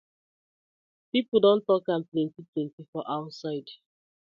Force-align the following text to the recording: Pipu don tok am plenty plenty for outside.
Pipu 1.09 1.35
don 1.43 1.59
tok 1.67 1.85
am 1.93 2.03
plenty 2.11 2.41
plenty 2.51 2.83
for 2.91 3.03
outside. 3.17 3.69